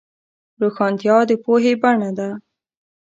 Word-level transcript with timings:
روښانتیا 0.61 1.17
د 1.29 1.31
پوهې 1.43 1.73
بڼه 1.81 2.09
ده. 2.17 2.29